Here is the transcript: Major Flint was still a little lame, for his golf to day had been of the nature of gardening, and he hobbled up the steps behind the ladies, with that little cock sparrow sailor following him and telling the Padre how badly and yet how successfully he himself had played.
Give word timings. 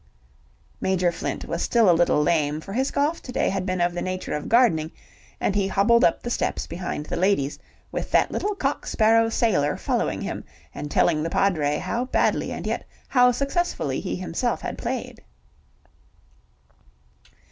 Major 0.81 1.11
Flint 1.11 1.45
was 1.45 1.61
still 1.61 1.87
a 1.87 1.93
little 1.93 2.23
lame, 2.23 2.59
for 2.59 2.73
his 2.73 2.89
golf 2.89 3.21
to 3.21 3.31
day 3.31 3.49
had 3.49 3.67
been 3.67 3.79
of 3.79 3.93
the 3.93 4.01
nature 4.01 4.33
of 4.33 4.49
gardening, 4.49 4.89
and 5.39 5.53
he 5.53 5.67
hobbled 5.67 6.03
up 6.03 6.23
the 6.23 6.31
steps 6.31 6.65
behind 6.65 7.05
the 7.05 7.15
ladies, 7.15 7.59
with 7.91 8.09
that 8.09 8.31
little 8.31 8.55
cock 8.55 8.87
sparrow 8.87 9.29
sailor 9.29 9.77
following 9.77 10.21
him 10.21 10.43
and 10.73 10.89
telling 10.89 11.21
the 11.21 11.29
Padre 11.29 11.77
how 11.77 12.05
badly 12.05 12.51
and 12.51 12.65
yet 12.65 12.83
how 13.09 13.31
successfully 13.31 13.99
he 13.99 14.15
himself 14.15 14.59
had 14.61 14.75
played. 14.75 15.23